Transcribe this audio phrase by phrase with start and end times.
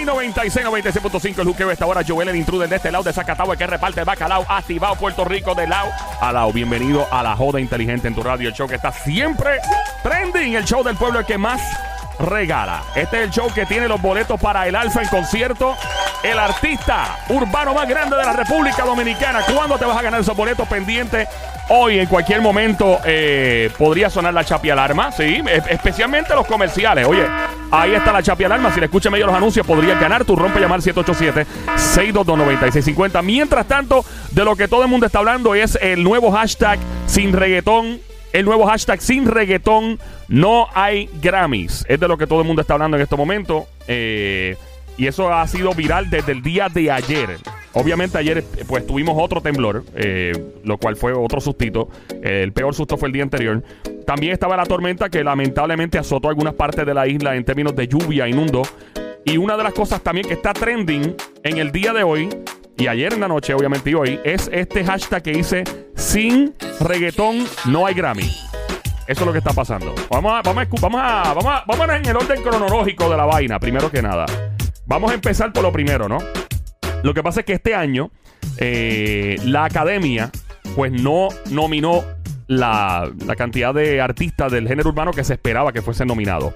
[0.00, 2.02] Play 96, 96.5 el juqueo esta hora.
[2.06, 5.54] Joel el intruder de este lado de Zacatau, que reparte el bacalao, activado Puerto Rico
[5.54, 6.52] de lado a lado.
[6.52, 9.58] Bienvenido a la joda inteligente en tu radio, el show que está siempre
[10.02, 11.60] trending, el show del pueblo el que más
[12.18, 12.82] regala.
[12.94, 15.76] Este es el show que tiene los boletos para el Alfa en concierto.
[16.22, 19.40] El artista urbano más grande de la República Dominicana.
[19.54, 21.26] ¿Cuándo te vas a ganar esos boletos pendientes?
[21.70, 27.06] Hoy, en cualquier momento, eh, podría sonar la chapi alarma, sí, e- especialmente los comerciales.
[27.06, 27.24] Oye,
[27.70, 28.70] ahí está la chapi alarma.
[28.72, 30.24] Si le escuchas medio los anuncios, podrías ganar.
[30.26, 33.22] Tu rompe llamar 787-622-9650.
[33.22, 37.32] Mientras tanto, de lo que todo el mundo está hablando es el nuevo hashtag sin
[37.32, 37.98] reggaetón.
[38.32, 39.98] El nuevo hashtag sin reggaetón.
[40.28, 41.84] No hay Grammys.
[41.88, 43.66] Es de lo que todo el mundo está hablando en este momento.
[43.88, 44.56] Eh,
[44.96, 47.38] y eso ha sido viral desde el día de ayer.
[47.72, 50.32] Obviamente ayer pues tuvimos otro temblor, eh,
[50.64, 51.88] lo cual fue otro sustito.
[52.22, 53.62] Eh, el peor susto fue el día anterior.
[54.06, 57.86] También estaba la tormenta que lamentablemente azotó algunas partes de la isla en términos de
[57.86, 58.62] lluvia, inundó.
[59.24, 62.28] Y una de las cosas también que está trending en el día de hoy,
[62.76, 67.44] y ayer en la noche obviamente y hoy, es este hashtag que dice sin reggaetón
[67.66, 68.28] no hay Grammy.
[69.06, 69.94] Eso es lo que está pasando.
[70.08, 73.24] Vamos a, vamos a, vamos a, vamos a, vamos en el orden cronológico de la
[73.24, 74.24] vaina, primero que nada.
[74.90, 76.18] Vamos a empezar por lo primero, ¿no?
[77.04, 78.10] Lo que pasa es que este año
[78.56, 80.32] eh, la academia
[80.74, 82.02] pues no nominó
[82.48, 86.54] la, la cantidad de artistas del género urbano que se esperaba que fuesen nominados.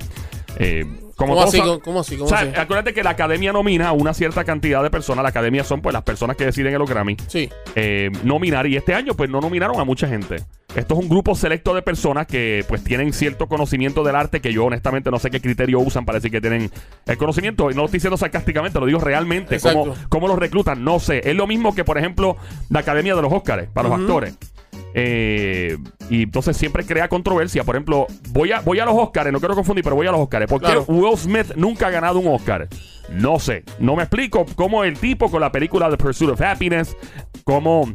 [0.59, 0.85] Eh,
[1.17, 1.59] como ¿Cómo así?
[1.59, 2.17] sab- ¿Cómo así?
[2.17, 2.51] ¿Cómo o sea, así?
[2.57, 5.23] acuérdate que la academia nomina a una cierta cantidad de personas.
[5.23, 7.49] La academia son pues las personas que deciden en los Grammy Sí.
[7.75, 8.67] eh, nominar.
[8.67, 10.37] Y este año, pues, no nominaron a mucha gente.
[10.75, 14.53] Esto es un grupo selecto de personas que, pues, tienen cierto conocimiento del arte que
[14.53, 16.69] yo, honestamente, no sé qué criterio usan para decir que tienen
[17.07, 17.71] el conocimiento.
[17.71, 19.61] Y no lo estoy diciendo sarcásticamente, lo digo realmente.
[19.61, 20.83] ¿Cómo, cómo los reclutan?
[20.83, 21.21] No sé.
[21.29, 22.37] Es lo mismo que, por ejemplo,
[22.71, 24.37] la Academia de los Óscares para los actores.
[24.95, 25.77] Eh,
[26.09, 27.65] y entonces siempre crea controversia.
[27.65, 30.21] Por ejemplo, voy a, voy a los Oscars, no quiero confundir, pero voy a los
[30.21, 30.47] Oscars.
[30.47, 30.85] ¿Por qué Claro.
[30.87, 32.69] Will Smith nunca ha ganado un Oscar?
[33.11, 33.65] No sé.
[33.79, 36.97] No me explico cómo el tipo con la película The Pursuit of Happiness,
[37.45, 37.93] cómo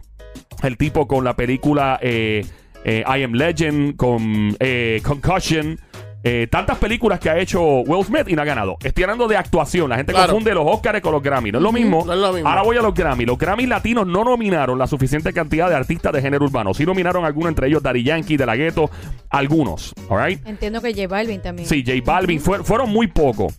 [0.63, 2.45] el tipo con la película eh,
[2.83, 5.79] eh, I Am Legend, con eh, Concussion.
[6.24, 8.75] Eh, tantas películas que ha hecho Will Smith y no ha ganado.
[8.84, 9.90] Estoy hablando de actuación.
[9.90, 10.34] La gente Claro.
[10.34, 11.52] confunde los Oscars con los Grammy.
[11.52, 12.03] No es lo mismo.
[12.06, 12.50] no es lo mismo.
[12.50, 13.25] Ahora voy a los Grammy.
[13.25, 16.74] Los Grammy latinos no nominaron la suficiente cantidad de artistas de género urbano.
[16.74, 18.90] Sí nominaron algunos, entre ellos Daddy Yankee, De La Ghetto,
[19.30, 19.94] algunos.
[20.09, 20.46] All right?
[20.46, 21.68] Entiendo que J Balvin también.
[21.69, 23.57] Sí, J Balvin, fue- fueron muy pocos.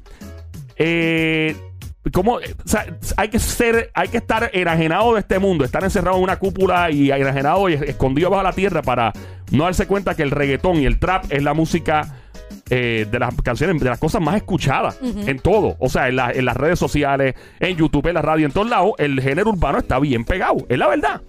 [0.77, 1.57] Eh,
[2.13, 2.35] ¿cómo?
[2.37, 6.23] O sea, hay que ser, hay que estar enajenado de este mundo, estar encerrado en
[6.25, 9.13] una cúpula y enajenado y escondido bajo la tierra para
[9.51, 12.17] no darse cuenta que el reggaetón y el trap es la música
[12.71, 15.77] eh, de las canciones, de las cosas más escuchadas en todo.
[15.79, 18.69] O sea, en, la- en las redes sociales, en YouTube, en la radio, en todos
[18.71, 20.59] lados, el género urbano está bien pegado.
[20.69, 21.21] Es la verdad.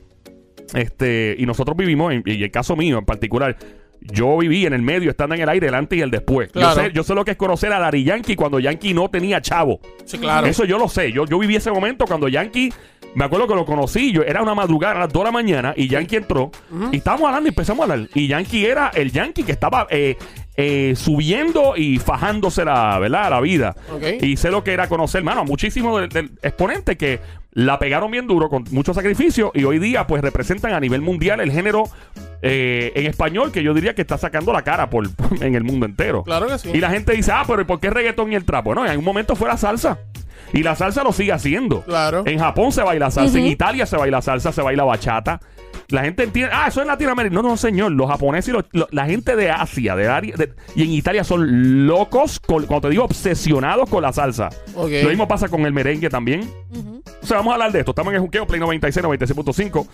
[0.73, 3.57] Este, y nosotros vivimos, en, y el caso mío en particular,
[3.99, 6.51] yo viví en el medio, estando en el aire, el antes y el después.
[6.51, 6.75] Claro.
[6.75, 9.41] Yo, sé, yo sé lo que es conocer a Dari Yankee cuando Yankee no tenía
[9.41, 9.79] chavo.
[10.05, 10.47] Sí, claro.
[10.47, 11.11] Eso yo lo sé.
[11.11, 12.71] Yo, yo viví ese momento cuando Yankee,
[13.13, 15.73] me acuerdo que lo conocí, yo era una madrugada a las 2 de la mañana
[15.75, 16.49] y Yankee entró
[16.91, 18.09] y estábamos hablando y empezamos a hablar.
[18.15, 20.17] Y Yankee era el Yankee que estaba eh,
[20.57, 23.29] eh, subiendo y fajándose la, ¿verdad?
[23.29, 23.75] la vida.
[24.21, 27.19] Y sé lo que era conocer, hermano, muchísimos del, del exponente que
[27.53, 31.41] la pegaron bien duro con mucho sacrificio y hoy día pues representan a nivel mundial
[31.41, 31.83] el género
[32.41, 35.07] eh, en español que yo diría que está sacando la cara por,
[35.41, 36.23] en el mundo entero.
[36.23, 36.69] Claro que sí.
[36.73, 38.65] Y la gente dice, ah, pero ¿y por qué reggaetón y el trap?
[38.65, 39.99] Bueno, en algún momento fue la salsa.
[40.53, 41.81] Y la salsa lo sigue haciendo.
[41.83, 42.23] Claro.
[42.25, 43.47] En Japón se baila salsa, en.
[43.47, 45.39] Italia se baila salsa, se baila bachata.
[45.91, 47.33] La gente entiende, ah, eso es Latinoamérica.
[47.35, 47.91] No, no, señor.
[47.91, 51.23] Los japoneses y los- lo- la gente de Asia de área- de- y en Italia
[51.23, 54.49] son locos, con- cuando te digo obsesionados con la salsa.
[55.03, 56.49] Lo mismo pasa con el merengue también.
[57.21, 57.91] O sea, vamos a hablar de esto.
[57.91, 59.87] Estamos en el juqueo, Play 96, 96.5.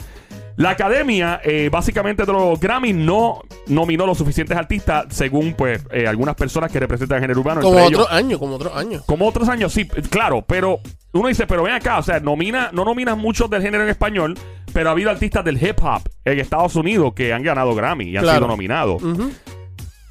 [0.58, 6.08] La academia, eh, básicamente de los Grammy, no nominó los suficientes artistas, según pues eh,
[6.08, 7.62] algunas personas que representan el género urbano.
[7.62, 9.02] Como entre ellos- otro año, como otro año.
[9.06, 10.80] como otros años, sí, claro, pero
[11.14, 14.38] uno dice, pero ven acá, o sea, nomina, no nominas muchos del género en español,
[14.74, 18.18] pero ha habido artistas del hip hop en Estados Unidos que han ganado Grammy y
[18.18, 18.38] han Claro.
[18.40, 19.02] sido nominados.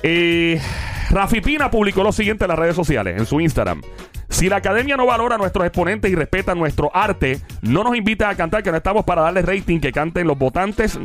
[0.02, 0.60] Eh,
[1.16, 3.80] Rafi Pina publicó lo siguiente en las redes sociales, en su Instagram.
[4.28, 8.28] Si la academia no valora a nuestros exponentes y respeta nuestro arte, no nos invita
[8.28, 10.98] a cantar, que no estamos para darle rating, que canten los votantes,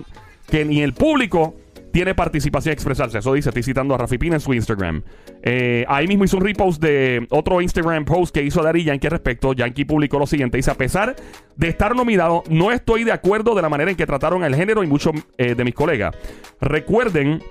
[0.50, 1.56] que ni el público
[1.94, 3.20] tiene participación a expresarse.
[3.20, 5.02] Eso dice, estoy citando a Rafi Pina en su Instagram.
[5.44, 9.12] Eh, ahí mismo hizo un repost de otro Instagram post que hizo Daddy Yankee al
[9.12, 9.54] respecto.
[9.54, 10.58] Yankee publicó lo siguiente.
[10.58, 11.16] Dice, a pesar
[11.56, 14.84] de estar nominado, no estoy de acuerdo de la manera en que trataron el género
[14.84, 16.14] y muchos eh, de mis colegas.
[16.60, 17.42] Recuerden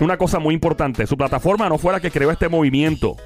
[0.00, 1.06] una cosa muy importante.
[1.06, 3.16] Su plataforma no fue la que creó este movimiento.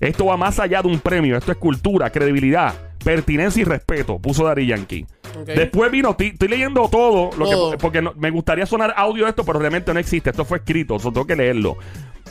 [0.00, 1.36] Esto va más allá de un premio.
[1.36, 5.06] Esto es cultura, credibilidad, pertinencia y respeto, puso Daddy Yankee.
[5.46, 7.78] Después vino, estoy leyendo todo, lo que- Todo.
[7.78, 10.30] porque no- me gustaría sonar audio de esto, pero realmente no existe.
[10.30, 11.76] Esto fue escrito, so tengo que leerlo.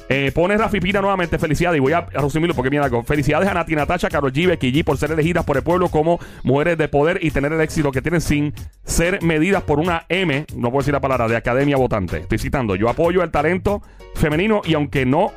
[0.09, 2.87] Eh, pone Rafi Pina nuevamente felicidades y voy a resumirlo porque mira.
[3.03, 6.77] Felicidades a Nati Natacha, Karol G, Becky por ser elegidas por el pueblo como mujeres
[6.77, 8.53] de poder y tener el éxito que tienen sin
[8.85, 12.17] ser medidas por una M, no puedo decir la palabra, de academia votante.
[12.19, 13.81] Estoy citando, yo apoyo el talento
[14.15, 15.31] femenino y aunque no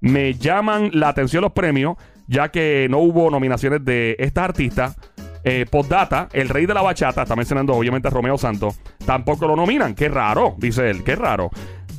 [0.00, 1.96] me llaman la atención los premios,
[2.26, 4.96] ya que no hubo nominaciones de estas artistas,
[5.44, 9.56] eh, postdata, el rey de la bachata, está mencionando obviamente a Romeo Santos, tampoco lo
[9.56, 9.94] nominan.
[9.94, 11.50] Qué raro, dice él, qué raro.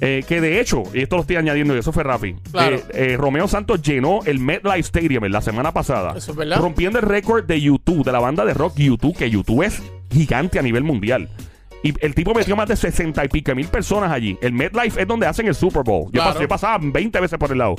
[0.01, 2.35] Eh, que de hecho, y esto lo estoy añadiendo, y eso fue Rafi.
[2.51, 2.75] Claro.
[2.75, 6.57] eh, eh, Romeo Santos llenó el MetLife Stadium en la semana pasada, Eso es verdad.
[6.59, 9.81] rompiendo el récord de YouTube, de la banda de rock YouTube, que YouTube es
[10.11, 11.29] gigante a nivel mundial.
[11.83, 14.37] Y el tipo metió más de 60 y pico mil personas allí.
[14.41, 16.05] El MetLife es donde hacen el Super Bowl.
[16.05, 16.31] Yo, Claro.
[16.39, 17.75] pas- yo pasaba 20 veces por el lado.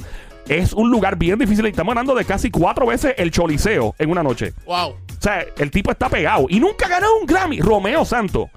[0.49, 1.67] Es un lugar bien difícil.
[1.67, 4.53] y Estamos hablando de casi cuatro veces el choliseo en una noche.
[4.65, 4.91] Wow.
[4.91, 7.59] O sea, el tipo está pegado y nunca ganó un Grammy.
[7.61, 8.49] Romeo Santo.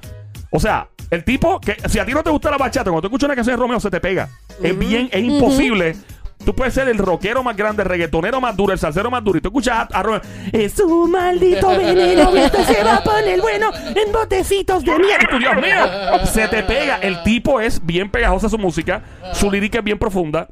[0.51, 3.07] O sea, el tipo que si a ti no te gusta la bachata, cuando tú
[3.07, 4.29] escuchas una canción de Romeo se te pega.
[4.61, 5.95] Es bien, es imposible.
[6.45, 9.37] Tú puedes ser el rockero más grande, el reggaetonero más duro, el salsero más duro.
[9.37, 10.21] Y tú escuchas a, a Romeo.
[10.53, 12.33] Es un maldito veneno.
[12.33, 15.23] Esto se va a poner bueno en botecitos de mierda.
[15.23, 16.97] Y tú, Dios mío, se te pega.
[16.97, 19.03] El tipo es bien pegajosa su música.
[19.33, 20.47] Su lírica es bien profunda.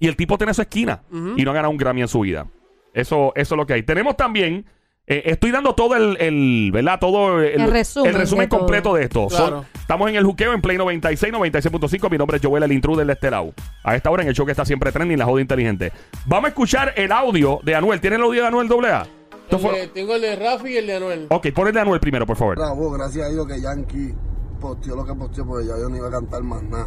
[0.00, 1.02] Y el tipo tiene su esquina.
[1.36, 2.46] Y no ha ganado un Grammy en su vida.
[2.92, 3.82] Eso, eso es lo que hay.
[3.84, 4.66] Tenemos también.
[5.06, 6.98] Eh, estoy dando todo el, el- ¿verdad?
[7.00, 8.60] Todo el, El resumen de todo.
[8.60, 9.26] completo de esto.
[9.28, 9.46] Claro.
[9.58, 12.10] Son- estamos en el juqueo en Play 96, 96.5.
[12.10, 13.52] Mi nombre es Joel, el intruder de este lado.
[13.84, 15.92] A esta hora en el show que está siempre trending, la joda inteligente.
[16.26, 18.00] Vamos a escuchar el audio de Anuel.
[18.00, 19.06] ¿Tienen el audio de Anuel AA?
[19.50, 21.26] El de- tengo el de Rafi y el de Anuel.
[21.30, 22.56] Ok, pon el de Anuel primero, por favor.
[22.56, 24.14] Bravo, gracias a Dios que Yankee
[24.60, 26.86] posteó lo que posteó, porque ya yo no iba a cantar más nada.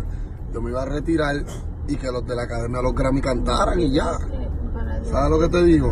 [0.53, 1.35] Yo me iba a retirar
[1.87, 4.13] y que los de la Academia de los Grammy cantaran y ya.
[5.03, 5.89] ¿Sabes lo que te digo?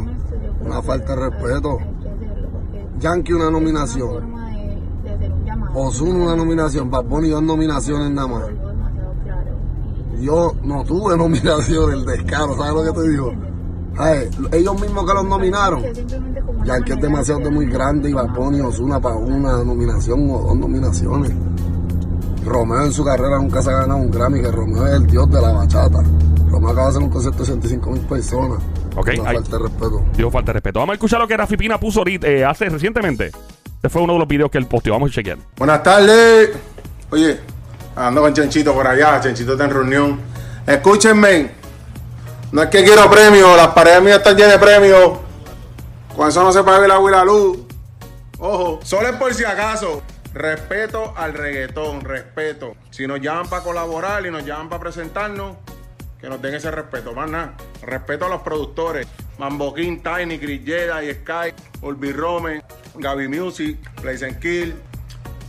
[0.62, 1.78] Una falta de respeto.
[3.04, 4.34] Yankee una nominación.
[5.74, 6.90] Ozuna una nominación.
[6.90, 8.44] Bad Bunny dos nominaciones nada más.
[10.22, 13.34] Yo no tuve nominación, el descaro, ¿sabes lo que te digo?
[13.98, 15.84] Ay, ellos mismos que los nominaron.
[16.64, 20.58] Yankee es demasiado de muy grande y Bad Bunny Ozuna para una nominación o dos
[20.58, 21.34] nominaciones.
[22.46, 25.30] Romeo en su carrera nunca se ha ganado un Grammy, que Romeo es el dios
[25.30, 26.02] de la bachata.
[26.54, 28.60] Romeo acaba de hacer un concierto de 65 mil personas.
[28.96, 30.06] Ok, Una ahí- falta de respeto.
[30.16, 30.80] Digo falta de respeto.
[30.80, 33.32] Vamos a escuchar lo que Rafi Pina puso ahorita, eh, hace recientemente.
[33.76, 34.94] Este fue uno de los videos que él posteó.
[34.94, 35.40] Vamos a chequear.
[35.58, 36.52] Buenas tardes.
[37.10, 37.40] Oye,
[37.96, 39.20] ando con Chenchito por allá.
[39.20, 40.20] Chenchito está en reunión.
[40.68, 41.52] Escúchenme.
[42.52, 43.58] No es que quiero premios.
[43.58, 45.12] Las paredes mías están llenas de premios.
[46.16, 47.58] Con eso no se paga el agua y la luz.
[48.38, 50.02] Ojo, solo es por si acaso.
[50.34, 52.74] Respeto al reggaetón, respeto.
[52.92, 55.58] Si nos llaman para colaborar y nos llaman para presentarnos,
[56.24, 57.14] que nos den ese respeto.
[57.14, 59.06] Más nada, respeto a los productores.
[59.38, 62.62] Mambo King, Tiny, Chris y Sky, Olvi Rome,
[62.96, 64.74] Gaby Music, Place and Kill.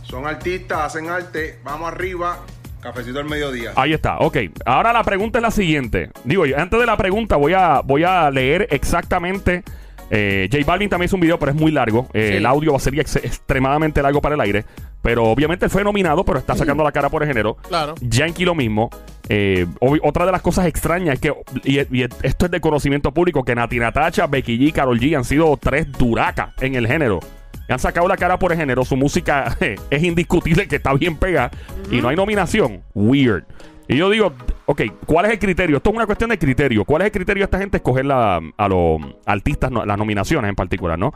[0.03, 1.59] Son artistas, hacen arte.
[1.63, 2.39] Vamos arriba.
[2.81, 3.71] Cafecito al mediodía.
[3.77, 4.37] Ahí está, ok.
[4.65, 6.11] Ahora la pregunta es la siguiente.
[6.25, 9.63] Digo, yo, antes de la pregunta voy a, voy a leer exactamente.
[10.11, 12.07] Eh, J Balvin también hizo un video, pero es muy largo.
[12.13, 12.37] Eh, Sí.
[12.37, 14.65] El audio va a ser ex- extremadamente largo para el aire.
[15.01, 17.57] Pero obviamente él fue nominado, pero está sacando la cara por el género.
[17.67, 17.93] Claro.
[18.01, 18.89] Yankee lo mismo.
[19.29, 23.43] Eh, otra de las cosas extrañas es que, y, y esto es de conocimiento público,
[23.43, 27.19] que Nati Natacha, Becky G, Karol G han sido tres duracas en el género.
[27.67, 28.85] Han sacado la cara por el género.
[28.85, 29.57] Su música
[29.89, 31.49] es indiscutible que está bien pegada.
[31.91, 32.81] Y no hay nominación.
[32.93, 33.43] Weird.
[33.87, 34.33] Y yo digo,
[34.65, 35.77] ok, ¿cuál es el criterio?
[35.77, 36.85] Esto es una cuestión de criterio.
[36.85, 40.49] ¿Cuál es el criterio de esta gente escoger la- a los artistas, no- las nominaciones
[40.49, 41.13] en particular, no?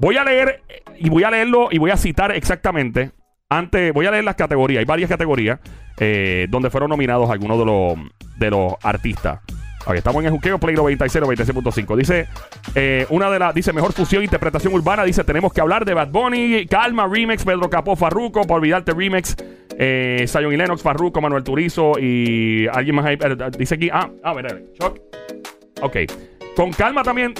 [0.00, 3.12] Voy a leer eh, y voy a leerlo y voy a citar exactamente.
[3.50, 4.80] Antes, voy a leer las categorías.
[4.80, 5.58] Hay varias categorías
[5.98, 7.98] eh, donde fueron nominados algunos de los,
[8.38, 9.40] de los artistas.
[9.88, 11.96] Ok, estamos en el juqueo Play 96, 96.5.
[11.96, 12.28] Dice,
[12.74, 15.02] eh, una de las, dice, mejor fusión, interpretación urbana.
[15.02, 19.34] Dice, tenemos que hablar de Bad Bunny, Calma, Remix, Pedro Capó, Farruco, por olvidarte Remix,
[19.78, 23.18] eh, Zion y Lennox, Farruco, Manuel Turizo y alguien más ahí.
[23.18, 24.98] eh, Dice aquí, ah, a ver, a ver, Chuck.
[25.80, 25.96] Ok,
[26.54, 27.32] con Calma también.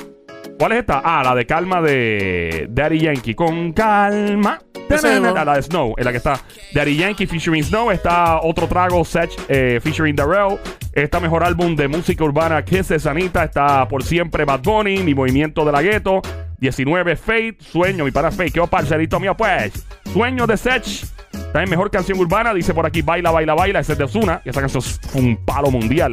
[0.58, 1.00] ¿Cuál es esta?
[1.04, 3.34] Ah, la de Calma de Daddy Yankee.
[3.34, 4.58] Con Calma.
[4.88, 6.40] La de Snow, en la que está
[6.74, 7.92] Daddy Yankee featuring Snow.
[7.92, 10.58] Está otro trago, Sech eh, featuring Darrell.
[10.92, 13.44] Está mejor álbum de música urbana Kiss de Sanita.
[13.44, 16.22] Está por siempre Bad Bunny, Mi Movimiento de la Gueto.
[16.58, 18.50] 19 Fate, Sueño, mi para Fate.
[18.50, 19.36] ¿Qué parcerito mío?
[19.36, 21.04] Pues, Sueño de Sech.
[21.52, 22.52] También mejor canción urbana.
[22.52, 23.80] Dice por aquí Baila, Baila, Baila.
[23.80, 24.42] Ese es de Ozuna.
[24.44, 26.12] Y esa canción fue un palo mundial.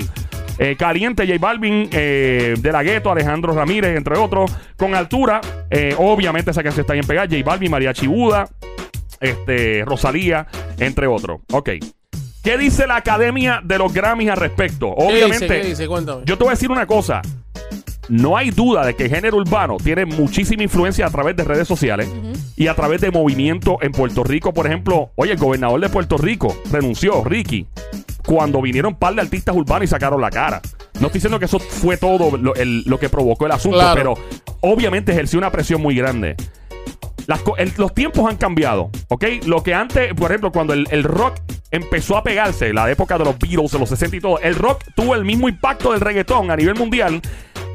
[0.58, 4.52] Eh, Caliente, J Balvin, eh, De La Gueto, Alejandro Ramírez, entre otros.
[4.78, 7.28] Con altura, eh, obviamente esa canción está bien pegada.
[7.30, 8.48] J Balvin, María Chibuda,
[9.20, 10.48] este, Rosalía,
[10.80, 11.42] entre otros.
[11.52, 11.72] Ok.
[12.44, 14.94] ¿Qué dice la Academia de los Grammys al respecto?
[14.96, 15.62] ¿Qué Obviamente, dice?
[15.62, 15.88] ¿Qué dice?
[15.88, 16.22] Cuéntame.
[16.26, 17.22] yo te voy a decir una cosa.
[18.10, 21.68] No hay duda de que el género urbano tiene muchísima influencia a través de redes
[21.68, 22.08] sociales
[22.56, 24.54] y a través de movimiento en Puerto Rico.
[24.54, 27.66] Por ejemplo, oye, el gobernador de Puerto Rico renunció, Ricky,
[28.26, 30.62] cuando vinieron un par de artistas urbanos y sacaron la cara.
[31.00, 33.96] No estoy diciendo que eso fue todo lo, el- lo que provocó el asunto, Claro.
[33.96, 34.14] pero
[34.62, 36.36] obviamente ejerció una presión muy grande.
[37.28, 39.26] Las co- el- los tiempos han cambiado, ¿ok?
[39.48, 41.38] Lo que antes, por ejemplo, cuando el, el rock
[41.72, 44.84] empezó a pegarse, la época de los Beatles, de los 60 y todo, el rock
[44.96, 47.20] tuvo el mismo impacto del reggaetón a nivel mundial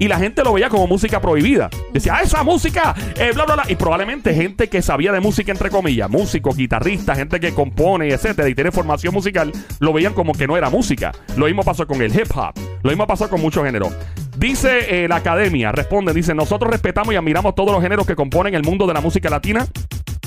[0.01, 1.69] y la gente lo veía como música prohibida.
[1.93, 3.65] Decía, ah, esa música, eh, bla, bla, bla.
[3.69, 8.49] Y probablemente gente que sabía de música, entre comillas, músicos, guitarristas, gente que compone, etcétera,
[8.49, 11.13] y tiene formación musical, lo veían como que no era música.
[11.37, 13.93] Lo mismo pasó con el hip hop, lo mismo pasó con muchos géneros.
[14.39, 18.55] Dice eh, la academia, responde, dice, nosotros respetamos y admiramos todos los géneros que componen
[18.55, 19.67] el mundo de la música latina.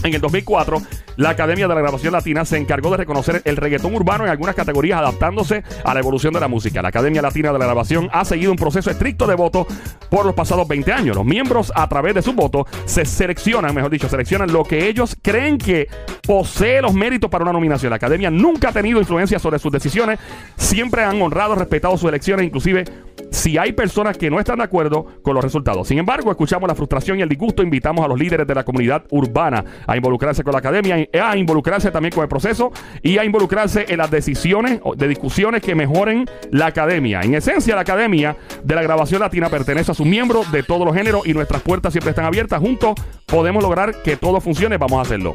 [0.04, 0.82] En el 2004,
[1.16, 4.54] la Academia de la Grabación Latina se encargó de reconocer el reggaetón urbano en algunas
[4.54, 6.82] categorías adaptándose a la evolución de la música.
[6.82, 9.66] La Academia Latina de la Grabación ha seguido un proceso estricto de voto
[10.10, 11.16] por los pasados 20 años.
[11.16, 15.16] Los miembros, a través de sus votos, se seleccionan, mejor dicho, seleccionan lo que ellos
[15.22, 15.88] creen que
[16.22, 17.92] posee los méritos para una nominación.
[17.92, 20.20] La Academia nunca ha tenido influencia sobre sus decisiones,
[20.58, 22.84] siempre han honrado, respetado sus elecciones, inclusive
[23.32, 25.88] si hay personas que no están de acuerdo con los resultados.
[25.88, 29.04] Sin embargo, escuchamos la frustración y el disgusto, invitamos a los líderes de la comunidad
[29.10, 33.86] urbana a involucrarse con la academia, a involucrarse también con el proceso y a involucrarse
[33.88, 37.22] en las decisiones de discusiones que mejoren la academia.
[37.22, 40.96] En esencia, la academia de la grabación latina pertenece a sus miembros de todos los
[40.96, 42.60] géneros y nuestras puertas siempre están abiertas.
[42.60, 45.34] Juntos podemos lograr que todo funcione, vamos a hacerlo.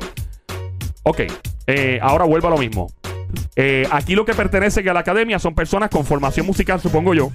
[1.03, 1.23] Ok,
[1.67, 2.89] eh, ahora vuelvo a lo mismo.
[3.57, 7.31] Eh, aquí lo que pertenece a la academia son personas con formación musical, supongo yo,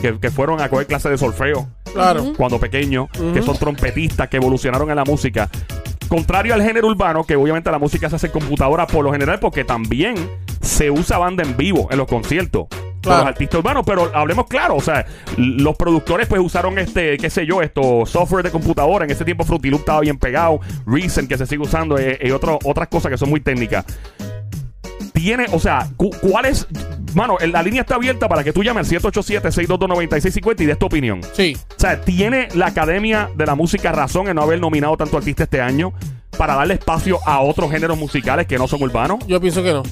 [0.00, 2.32] que, que fueron a coger clases de solfeo Claro.
[2.36, 5.48] cuando pequeños, que son trompetistas, que evolucionaron en la música.
[6.08, 9.38] Contrario al género urbano, que obviamente la música se hace en computadora por lo general,
[9.40, 10.14] porque también
[10.62, 12.66] se usa banda en vivo en los conciertos.
[12.70, 13.18] Con Claro.
[13.20, 17.46] los artistas urbanos, pero hablemos claro, o sea, los productores pues usaron este, qué sé
[17.46, 21.38] yo, esto, software de computadora, en ese tiempo Fruity Loop estaba bien pegado, Reason que
[21.38, 23.84] se sigue usando eh, y otro- otras cosas que son muy técnicas.
[25.12, 26.66] Tiene, o sea, cu- ¿cuál es?
[27.18, 31.20] Mano, la línea está abierta para que tú llames al 787-622-9650 y des tu opinión.
[31.32, 31.56] Sí.
[31.76, 35.42] O sea, ¿tiene la Academia de la Música razón en no haber nominado tanto artista
[35.42, 35.92] este año
[36.36, 39.18] para darle espacio a otros géneros musicales que no son urbanos?
[39.26, 39.82] Yo pienso que no.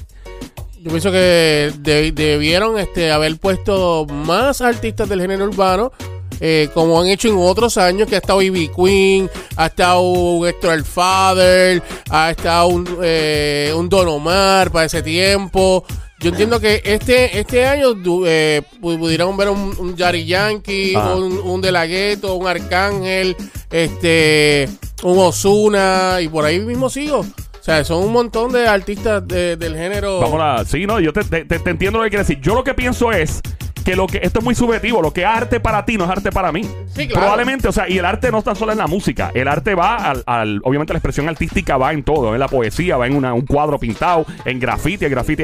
[0.79, 5.91] Yo pienso que de- debieron este, haber puesto más artistas del género urbano,
[6.39, 10.75] eh, como han hecho en otros años, que ha estado Ivy Queen, ha estado Héctor
[10.75, 15.83] el Father, ha estado un, eh, un Don Omar para ese tiempo.
[16.19, 17.89] Yo entiendo que este este año
[18.25, 23.35] eh, pu- pudieron ver un, un Yari Yankee, un, un De La Ghetto, un Arcángel,
[23.69, 24.67] este,
[25.03, 27.19] un Osuna, y por ahí mismo sigo.
[27.19, 30.19] O sea, son un montón de artistas de- del género.
[30.19, 30.65] Vamos a.
[30.65, 32.41] Sí, no, yo te, te- te- te entiendo lo que quieres decir.
[32.41, 33.41] Yo lo que pienso es
[33.85, 34.19] que lo que.
[34.23, 35.01] Esto es muy subjetivo.
[35.01, 36.61] Lo que es arte para ti no es arte para mí.
[36.95, 37.13] Sí, claro.
[37.21, 39.31] Probablemente, o sea, y el arte no está solo en la música.
[39.35, 40.23] El arte va al.
[40.25, 42.33] al- obviamente, la expresión artística va en todo.
[42.33, 45.03] En la poesía, va en una- un cuadro pintado, en graffiti.
[45.05, 45.43] El graffiti.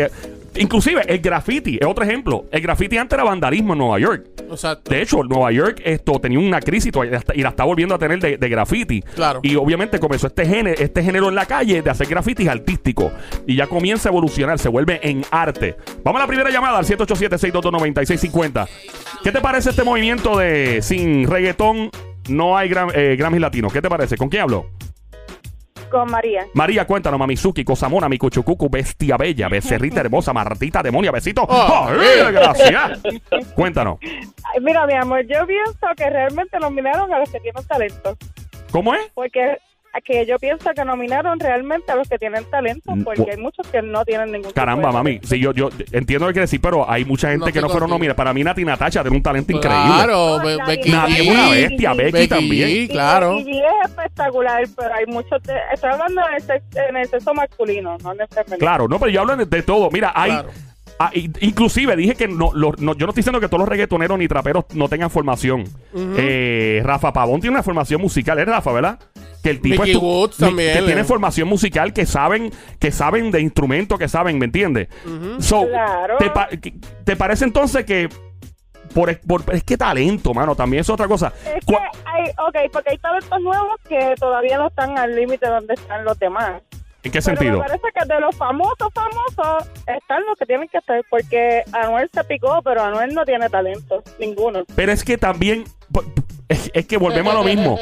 [0.56, 2.46] Inclusive, el graffiti es otro ejemplo.
[2.52, 4.28] El graffiti antes era vandalismo en Nueva York.
[4.50, 4.92] Exacto.
[4.92, 6.92] De hecho, Nueva York esto tenía una crisis
[7.34, 9.02] y la está volviendo a tener de, de graffiti.
[9.02, 9.40] Claro.
[9.44, 13.12] Y obviamente comenzó este género, este género en la calle de hacer grafitis artísticos.
[13.48, 15.76] Y ya comienza a evolucionar, se vuelve en arte.
[16.04, 18.68] Vamos a la primera llamada al 787-622-9650.
[19.24, 21.90] ¿Qué te parece este movimiento de sin reggaetón
[22.30, 23.74] no hay gram, eh, Grammys latinos?
[23.74, 24.18] ¿Qué te parece?
[24.18, 24.68] ¿Con quién hablo?
[25.94, 26.48] Con María.
[26.56, 31.44] María, cuéntanos, Mamizuki, Cosamona, mi cuchucucu, bestia bella, becerrita hermosa, martita demonia, besito.
[31.48, 33.00] Oh, ¡Ay, gracias!
[33.54, 34.00] Cuéntanos.
[34.02, 38.18] Ay, Mira, mi amor, yo pienso que realmente nominaron a los que tienen talento.
[38.72, 39.02] ¿Cómo es?
[39.14, 39.60] Porque
[40.02, 43.68] que yo pienso que nominaron realmente a los que tienen talento, Mm, porque hay muchos
[43.68, 45.10] que no tienen ningún tipo Caramba, de mami.
[45.12, 45.28] talento.
[45.28, 47.62] Sí, yo, yo entiendo lo que quiere decir, pero hay mucha gente No que estoy
[47.64, 47.98] no fueron contigo.
[48.00, 48.18] nominadas.
[48.18, 49.86] Para mí, Nati Natacha tiene un talento increíble.
[49.86, 52.70] Claro, No, Be- nadie- Becky Nadie es una bestia, Becky, Becky también.
[52.70, 53.40] G, claro.
[53.40, 55.42] Y es espectacular, pero hay muchos.
[55.44, 58.58] de- estoy hablando en el, sexo, en el sexo masculino, no en el femenino.
[58.58, 59.90] Claro, no, pero yo hablo de, de todo.
[59.92, 60.32] Mira, hay.
[60.32, 60.50] Claro.
[61.00, 64.18] ah, inclusive dije que no, lo- no- yo no estoy diciendo que todos los reggaetoneros
[64.18, 65.66] ni traperos no tengan formación.
[66.18, 69.00] Eh, Rafa Pavón tiene una formación musical, es Rafa, ¿verdad?
[69.44, 71.04] Que el tipo Mickey Woods también, que tiene eh.
[71.04, 74.88] formación musical, que saben, que saben de instrumentos, que saben, ¿me entiendes?
[75.40, 76.18] So, Claro.
[76.18, 76.74] ¿te, pa- que-
[77.04, 78.08] te parece entonces que
[78.94, 81.34] por, por- es que talento, mano, también es otra cosa.
[81.56, 85.74] Es que hay, ok, porque hay talentos nuevos que todavía no están al límite donde
[85.74, 86.62] están los demás.
[87.04, 87.58] ¿En qué Pero sentido?
[87.60, 92.10] me parece que de los famosos, famosos, están los que tienen que estar, porque Anuel
[92.14, 94.64] se picó, pero Anuel no tiene talento, ninguno.
[94.74, 95.66] Pero es que también.
[96.50, 97.78] Es, es que volvemos a lo mismo.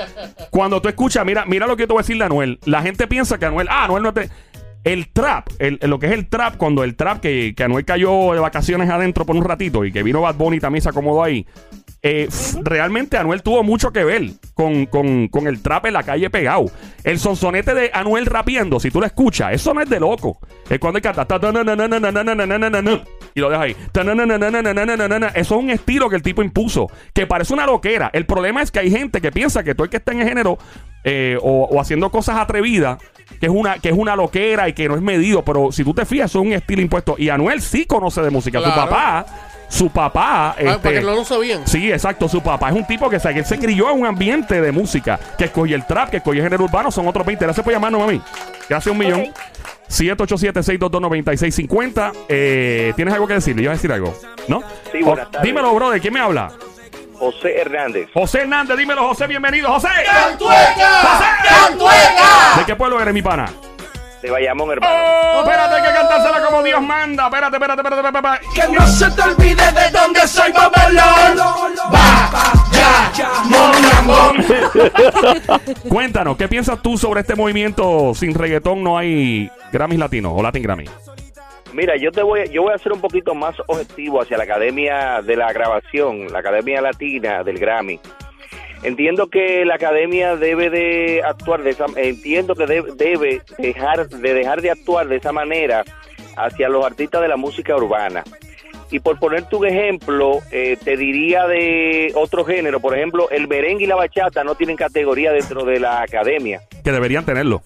[0.49, 2.59] Cuando tú escuchas, mira, mira lo que te voy a decir de Anuel.
[2.65, 3.67] La gente piensa que Anuel.
[3.69, 4.29] Ah, Anuel no te.
[4.83, 8.33] El trap, el- lo que es el trap, cuando el trap que, que Anuel cayó
[8.33, 11.45] de vacaciones adentro por un ratito y que vino Bad Bunny también se acomodó ahí.
[12.03, 12.27] eh,
[12.63, 16.65] realmente Anuel tuvo mucho que ver con, con- con el trap en la calle pegado.
[17.03, 20.39] El sonsonete de Anuel rapiendo, si tú lo escuchas, eso no es de loco.
[20.67, 21.27] Es cuando él canta
[23.33, 23.75] y lo deja ahí.
[25.33, 28.09] Eso es un estilo que el tipo impuso, que parece una loquera.
[28.13, 30.27] El problema es que hay gente que piensa que todo el que está en el
[30.27, 30.57] género
[31.03, 32.97] eh, o, o, haciendo cosas atrevidas,
[33.39, 35.93] que es, una, que es una loquera y que no es medido, pero si tú
[35.93, 37.15] te fijas, eso es un estilo impuesto.
[37.17, 38.59] Y Anuel sí conoce de música.
[38.59, 39.25] Su papá
[39.71, 40.49] su papá.
[40.49, 41.65] Ah, este, para que no lo sabían.
[41.65, 42.27] Sí, exacto.
[42.27, 45.19] Su papá es un tipo que, se, que se crió en un ambiente de música,
[45.37, 47.45] que escogió el trap, que escogió el género urbano, son otros 20.
[47.45, 48.21] Gracias por llamarnos, a mami.
[48.69, 49.23] Gracias un millón.
[49.91, 52.11] 787-622-9650.
[52.29, 53.55] Eh, ¿Tienes algo que decir?
[53.55, 54.13] ¿Le ibas a decir algo?
[54.47, 54.61] ¿No?
[54.91, 55.45] Sí, buenas O- tardes.
[55.47, 56.01] Dímelo, brother.
[56.01, 56.51] ¿Quién me habla?
[57.17, 58.77] José Hernández, José Hernández.
[58.77, 59.27] Dímelo, José.
[59.27, 59.87] Bienvenido, José.
[60.05, 60.89] ¡Cantueca!
[62.57, 63.45] ¿De qué pueblo eres, mi pana?
[64.21, 64.93] De Bayamón, hermano.
[64.93, 67.25] Oh, espérate, hay que cantársela como Dios manda.
[67.25, 68.37] Espérate, espérate, espérate, espérate.
[68.37, 68.61] espérate.
[68.61, 71.37] Que no se te olvide de dónde soy Babylon.
[71.93, 74.35] Va, ya, mon, mon.
[75.89, 78.83] Cuéntanos, ¿qué piensas tú sobre este movimiento sin reggaetón?
[78.83, 80.85] No hay Grammys latinos o Latin Grammy.
[81.73, 85.21] Mira, yo te voy, yo voy a ser un poquito más objetivo hacia la Academia
[85.21, 87.99] de la Grabación, la Academia Latina del Grammy.
[88.83, 94.33] Entiendo que la Academia debe de actuar de esa, entiendo que debe, debe dejar de
[94.33, 95.83] dejar de actuar de esa manera
[96.35, 98.23] hacia los artistas de la música urbana.
[98.89, 103.85] Y por ponerte un ejemplo, eh, te diría de otro género, por ejemplo, el merengue
[103.85, 106.61] y la bachata no tienen categoría dentro de la Academia.
[106.83, 107.61] Que deberían tenerlo.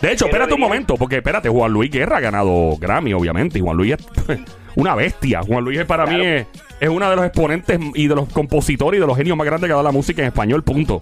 [0.00, 3.62] De hecho, espérate un momento, porque espérate, Juan Luis Guerra ha ganado Grammy, obviamente, y
[3.62, 4.38] Juan Luis es
[4.76, 5.42] una bestia.
[5.42, 6.18] Juan Luis es para Claro.
[6.18, 6.46] mí es,
[6.80, 9.68] es uno de los exponentes y de los compositores y de los genios más grandes
[9.68, 11.00] que ha dado la música en español, punto.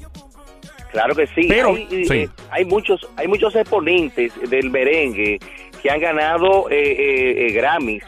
[0.92, 1.46] Claro que sí.
[1.48, 2.14] Pero, hay, eh, sí.
[2.14, 5.38] eh, hay muchos, hay muchos exponentes del merengue
[5.82, 8.02] que han ganado eh, Grammys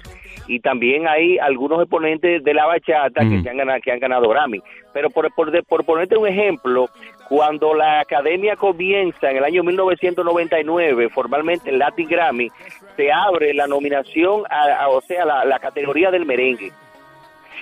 [0.48, 4.60] y también hay algunos exponentes de la bachata que, han ganado, que han ganado Grammy.
[4.92, 6.88] Pero por, por, por ponerte un ejemplo,
[7.30, 12.48] cuando la academia comienza en el año 1999, formalmente el Latin Grammy,
[12.96, 16.72] se abre la nominación, a, o sea, la, categoría del merengue.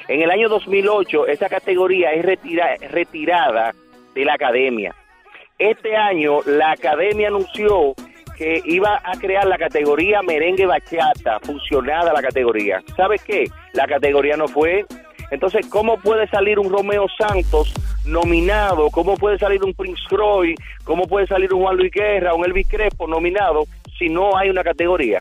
[0.08, 3.74] En el año 2008, esa categoría es retira- retirada
[4.14, 4.94] de la academia.
[5.58, 7.92] Este año, la academia anunció
[8.38, 12.80] que iba a crear la categoría merengue bachata, fusionada la categoría.
[12.96, 13.44] ¿Sabes qué?
[13.74, 14.86] La categoría no fue.
[15.30, 17.72] Entonces, ¿cómo puede salir un Romeo Santos
[18.04, 18.90] nominado?
[18.90, 20.54] ¿Cómo puede salir un Prince Roy?
[20.84, 23.64] ¿Cómo puede salir un Juan Luis Guerra, un Elvis Crespo nominado
[23.98, 25.20] si no hay una categoría?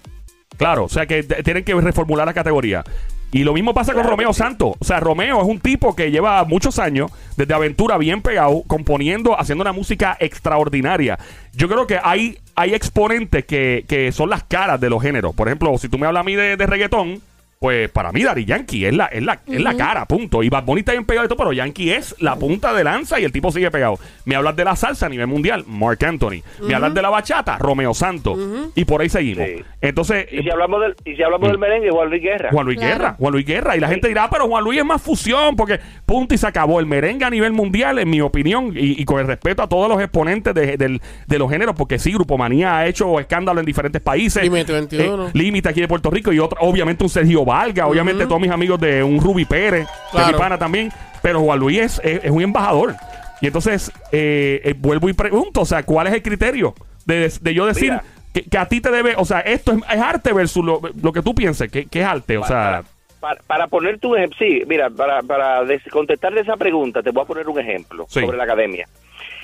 [0.58, 2.84] Claro, o sea que tienen que reformular la categoría.
[3.32, 4.32] Y lo mismo pasa con Romeo.
[4.32, 4.76] Santos.
[4.80, 9.40] O sea, Romeo es un tipo que lleva muchos años desde Aventura bien pegado, componiendo,
[9.40, 11.20] haciendo una música extraordinaria.
[11.54, 15.36] Yo creo que hay, hay exponentes que, que son las caras de los géneros.
[15.36, 17.22] Por ejemplo, si tú me hablas a mí de, de reggaetón,
[17.60, 20.44] pues para mí Daddy Yankee es la, es la, es la cara, punto.
[20.44, 23.20] Y Bad Bunny está bien pegado y todo, pero Yankee es la punta de lanza
[23.20, 23.98] y el tipo sigue pegado.
[24.26, 26.42] Me hablas de la salsa a nivel mundial, Mark Anthony.
[26.62, 28.38] Me hablas de la bachata, Romeo Santos.
[28.76, 29.46] Y por ahí seguimos.
[29.48, 29.64] Sí.
[29.82, 32.50] Entonces, Y si hablamos del, y si hablamos del merengue, Juan Luis Guerra.
[32.52, 32.54] Mm.
[32.54, 32.94] Juan Luis Claro.
[32.96, 33.78] Guerra, Juan Luis Guerra.
[33.78, 36.46] Y la gente dirá, "Ah, pero Juan Luis es más fusión, porque punto y se
[36.48, 36.80] acabó.
[36.80, 39.90] El merengue a nivel mundial, en mi opinión, y, y con el respeto a todos
[39.90, 43.66] los exponentes de, del- de los géneros, porque sí, Grupo Manía ha hecho escándalo en
[43.66, 44.44] diferentes países.
[44.44, 45.28] Límite 21.
[45.28, 48.52] Eh, Límite aquí de Puerto Rico y otro, obviamente un Sergio Valga, obviamente todos mis
[48.52, 50.34] amigos de un Ruby Pérez, de Claro.
[50.34, 50.92] mi pana también.
[51.22, 52.96] Pero Juan Luis es, es- es un embajador.
[53.42, 56.74] Y entonces, eh, eh, vuelvo y pregunto, o sea, ¿cuál es el criterio
[57.06, 58.04] de, de yo decir Mira.
[58.34, 61.12] que, que a ti te debe, o sea, esto es, es arte versus lo, lo
[61.14, 62.84] que tú pienses, que, que es arte, o sea,
[63.20, 67.24] para, para ponerte un ejemplo, sí, mira, para, para des- contestarle esa pregunta, te voy
[67.24, 68.22] a poner un ejemplo Sí.
[68.22, 68.88] sobre la academia.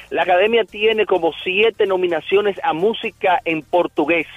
[0.10, 4.28] La academia tiene como siete nominaciones a música en portugués.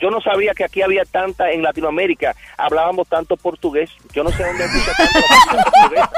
[0.00, 3.90] Yo no sabía que aquí había tanta en Latinoamérica, hablábamos tanto portugués.
[4.12, 5.20] Yo no sé dónde escucha tanto
[5.72, 6.10] portuguesa.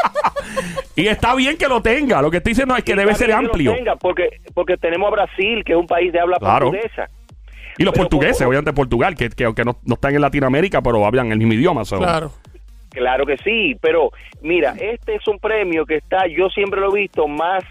[0.96, 3.18] y está bien que lo tenga, lo que estoy diciendo es que Y debe está
[3.18, 3.74] ser bien que lo amplio.
[3.74, 6.70] tenga, porque, porque tenemos a Brasil, que es un país de habla Claro.
[6.70, 7.08] portuguesa.
[7.78, 10.80] Y los Pero portugueses, por- obviamente Portugal, que, que aunque no, no están en Latinoamérica,
[10.80, 11.84] pero hablan el mismo idioma.
[11.84, 11.98] so.
[11.98, 12.32] Claro.
[12.90, 14.10] Claro que sí, pero
[14.40, 17.62] mira, este es un premio que está, yo siempre lo he visto más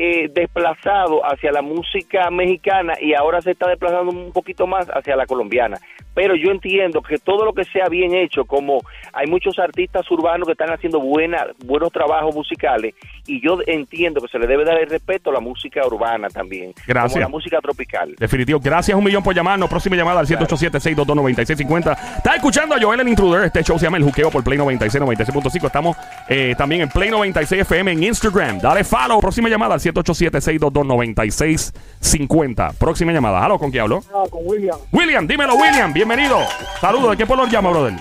[0.00, 5.16] eh, desplazado hacia la música mexicana y ahora se está desplazando un poquito más hacia
[5.16, 5.76] la colombiana.
[6.18, 8.80] Pero yo entiendo que todo lo que sea bien hecho, como
[9.12, 14.26] hay muchos artistas urbanos que están haciendo buena, buenos trabajos musicales, y yo entiendo que
[14.26, 17.12] se le debe dar el respeto a la música urbana también, Gracias.
[17.12, 18.16] como la música tropical.
[18.18, 18.58] Definitivo.
[18.58, 19.70] Gracias un millón por llamarnos.
[19.70, 22.16] Próxima llamada al 787-622-9650.
[22.16, 23.44] Está escuchando a Joel el Intruder.
[23.44, 25.66] Este show se llama El Juqueo por Play 96, 96.5.
[25.66, 25.96] Estamos
[26.28, 28.58] eh, también en Play 96 FM en Instagram.
[28.58, 29.20] Dale follow.
[29.20, 32.74] Próxima llamada al 787-622-9650.
[32.76, 33.44] Próxima llamada.
[33.44, 34.02] Halo, ¿con quién hablo?
[34.12, 35.92] Ah, con William, William, dímelo, William.
[36.08, 36.38] Bienvenido.
[36.80, 37.10] Saludos.
[37.10, 37.92] ¿De qué pueblo llama, brother?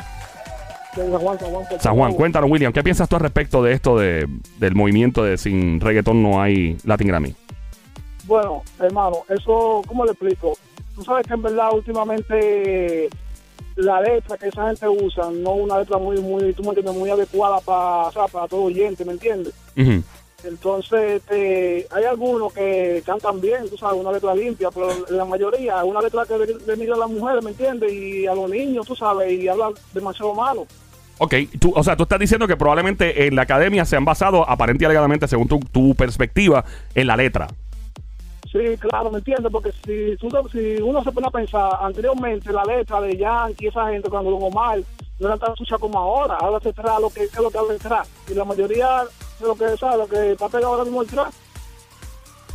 [0.96, 1.66] San Juan, San Juan.
[1.66, 2.18] Puerto San Juan, Rico.
[2.18, 2.72] cuéntanos, William.
[2.72, 4.26] ¿Qué piensas tú al respecto de esto de,
[4.60, 7.36] del movimiento de sin reggaetón no hay Latin Grammy?
[8.24, 10.58] Bueno, hermano, eso, ¿cómo le explico?
[10.96, 13.10] Tú sabes que en verdad últimamente
[13.76, 16.96] la letra que esa gente usa no es una letra muy, muy, tú me entiendes,
[16.96, 19.54] muy adecuada para, o sea, para todo oyente, ¿me entiendes?
[19.76, 20.02] Ujú.
[20.48, 25.84] Entonces, este, hay algunos que cantan bien, tú sabes, una letra limpia, pero la mayoría,
[25.84, 27.92] una letra que denigra a las mujeres, ¿me entiendes?
[27.92, 30.66] Y a los niños, tú sabes, y habla demasiado malo.
[31.20, 34.48] Ok, tú, o sea, tú estás diciendo que probablemente en la academia se han basado,
[34.50, 37.48] aparente y alegadamente, según tu, tu perspectiva, en la letra.
[38.52, 39.52] Sí, claro, ¿me entiendes?
[39.52, 44.10] Porque si, si uno se pone a pensar, anteriormente la letra de Yankee, esa gente,
[44.10, 44.80] cuando Don Omar,
[45.20, 46.36] no era tan sucia como ahora.
[46.36, 48.06] Ahora se trae lo que, que es lo que habla el trap.
[48.30, 49.04] Y la mayoría
[49.42, 49.98] lo que, ¿sabes?
[49.98, 51.32] Lo que está pegado ahora mismo el trap.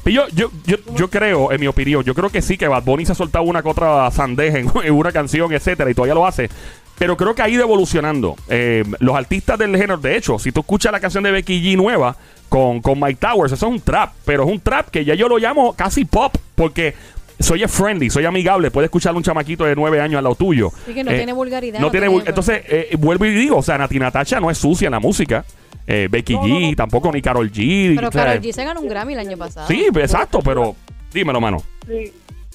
[0.04, 2.82] Y yo, yo, yo, yo creo, en mi opinión, yo creo que sí, que Bad
[2.82, 6.14] Bunny se ha soltado una que otra sandeja en, en una canción, etcétera, y todavía
[6.14, 6.50] lo hace.
[6.98, 8.36] Pero creo que ha ido evolucionando.
[8.48, 11.76] Eh, los artistas del género, de hecho, si tú escuchas la canción de Becky G
[11.76, 12.16] nueva
[12.48, 15.28] con, con Mike Towers, eso es un trap, pero es un trap que ya yo
[15.28, 16.94] lo llamo casi pop, porque
[17.40, 20.70] soy friendly, soy amigable, puede escuchar un chamaquito de nueve años al lado tuyo.
[20.86, 23.62] Sí, que no tiene vulgaridad, No no tiene tiene- Entonces, eh, vuelvo y digo, o
[23.62, 25.44] sea, Nati Natacha no es sucia en la música.
[25.86, 27.94] Eh, Becky G, tampoco ni Carol G.
[27.96, 29.66] Pero o sea, Karol G se ganó un Grammy el año pasado.
[29.66, 30.76] Sí, exacto, pero
[31.12, 31.58] dímelo, mano.
[31.86, 32.12] Sí,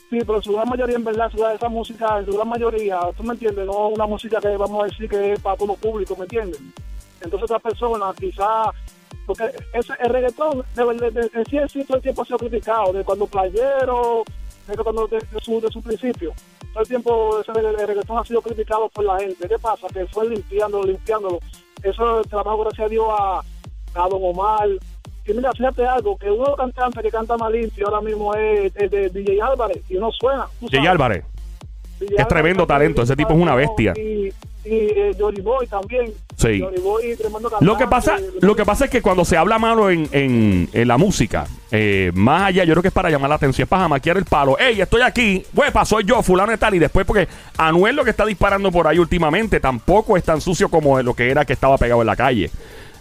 [0.10, 3.24] sí, pero su gran mayoría, en verdad, su- esa música, en su gran mayoría, tú
[3.24, 6.24] me entiendes, no una música que vamos a decir que es para todo público, ¿me
[6.24, 6.60] entiendes?
[7.22, 8.68] Entonces, otras personas, quizás,
[9.26, 12.94] porque ese, el reggaetón, de, de, de, sí, sí, todo el tiempo ha sido criticado,
[12.94, 14.24] de cuando playero,
[14.68, 16.32] de, cuando, de, de su, de su principio.
[16.72, 19.48] Todo el tiempo ese el reggaetón ha sido criticado por la gente.
[19.50, 19.88] ¿Qué pasa?
[19.92, 21.40] Que fue limpiándolo, limpiándolo.
[21.84, 23.40] Eso trabajo, gracias a Dios, a,
[23.96, 24.68] a Don Omar.
[25.26, 28.34] Y mira, fíjate algo, que uno de los cantantes que canta más limpio ahora mismo
[28.34, 30.48] es de DJ Álvarez, y no suena.
[30.72, 30.88] sabes.
[30.90, 31.26] Álvarez.
[32.00, 33.94] DJ es tremendo talento, ese tipo es una bestia.
[33.98, 34.30] Y,
[34.63, 36.13] y eh, Boy también.
[36.38, 36.63] Sí.
[37.62, 40.88] Lo que pasa, lo que pasa es que cuando se habla malo en, en, en
[40.88, 43.82] la música, eh, más allá, yo creo que es para llamar la atención, es para
[43.82, 44.56] jamaquear el palo.
[44.60, 46.76] Ey, estoy aquí, huepa, soy yo, fulano y tal.
[46.76, 50.69] Y después, porque Anuel lo que está disparando por ahí últimamente tampoco es tan sucio
[50.69, 52.52] como lo que era que estaba pegado en la calle.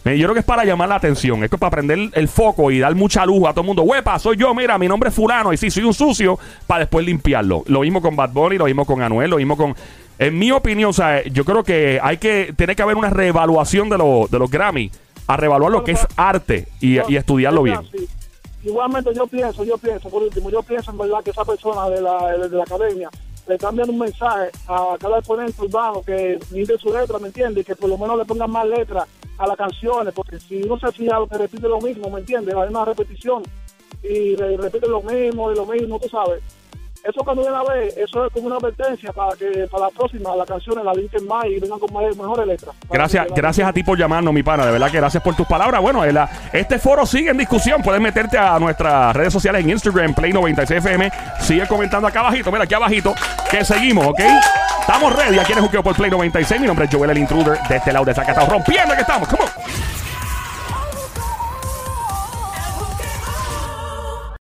[0.06, 2.70] Eh, Yo creo que es para llamar la atención, es que para prender el foco
[2.70, 3.82] y dar mucha luz a todo el mundo.
[3.82, 7.04] Huepa, soy yo, mira, mi nombre es fulano y sí, soy un sucio, para después
[7.04, 7.64] limpiarlo.
[7.66, 9.74] Lo mismo con Bad Bunny, lo mismo con Anuel, lo mismo con...
[10.18, 13.88] En mi opinión, o sea, yo creo que hay que tener que haber una reevaluación
[13.88, 14.90] de, los de los Grammy,
[15.26, 17.80] a reevaluar lo que es arte y, y estudiarlo bien.
[17.92, 18.06] Sí.
[18.64, 22.00] Igualmente yo pienso, yo pienso, por último, yo pienso en verdad que esa persona de
[22.00, 23.10] la, de, de la academia
[23.46, 27.62] le están un mensaje a cada exponente urbano que mire su letra, ¿me entiendes?
[27.62, 29.04] Y que por lo menos le pongan más letras
[29.38, 32.54] a las canciones, porque si uno se fija lo que repite lo mismo, ¿me entiendes?
[32.54, 33.42] La misma repetición
[34.02, 36.42] y re- repite lo mismo y lo mismo, tú sabes.
[37.08, 40.34] Eso cuando viene a ver, eso es como una advertencia para que para la próxima
[40.34, 42.74] las canciones la linken más y vengan con más- mejores letras.
[42.90, 44.64] Gracias, gracias a ti por llamarnos, mi pana.
[44.66, 45.80] De verdad que gracias por tus palabras.
[45.80, 47.82] Bueno, el- la- este foro sigue en discusión.
[47.82, 51.10] Puedes meterte a nuestras redes sociales en Instagram, Play96FM.
[51.40, 52.50] Sigue comentando acá abajito.
[52.50, 53.14] Mira, aquí abajito.
[53.50, 54.20] Que seguimos, ¿ok?
[54.80, 55.38] Estamos ready.
[55.38, 56.60] Aquí en Juqueo por Play 96.
[56.60, 57.58] Mi nombre es Joel el Intruder.
[57.68, 58.48] De este lado de Zacatau.
[58.48, 59.28] Rompiendo que estamos.